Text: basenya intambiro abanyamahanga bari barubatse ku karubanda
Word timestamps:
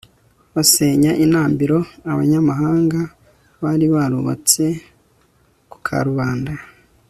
basenya 0.53 1.11
intambiro 1.23 1.77
abanyamahanga 2.11 2.99
bari 3.63 3.85
barubatse 3.95 4.65
ku 5.71 5.77
karubanda 5.85 6.53